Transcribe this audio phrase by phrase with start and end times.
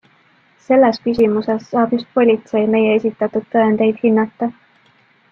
[0.67, 4.49] Selles küsimuses saab just politsei meie esitatud tõendeid hinnata.